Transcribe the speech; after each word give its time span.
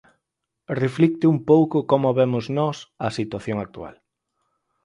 Reflicte 0.81 1.25
un 1.33 1.37
pouco 1.51 1.77
como 1.91 2.15
vemos 2.19 2.45
nós 2.57 2.77
a 3.07 3.07
situación 3.17 3.57
actual. 3.65 3.95